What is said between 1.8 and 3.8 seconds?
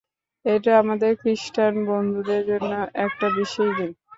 বন্ধুদের জন্য একটা বিশেষ